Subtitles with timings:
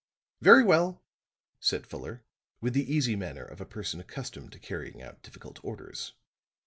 [0.41, 1.03] "Very well,"
[1.59, 2.23] said Fuller,
[2.59, 6.13] with the easy manner of a person accustomed to carrying out difficult orders.